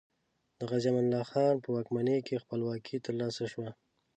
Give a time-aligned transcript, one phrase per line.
[0.59, 3.69] د غازي امان الله خان په واکمنۍ کې خپلواکي تر لاسه شوه.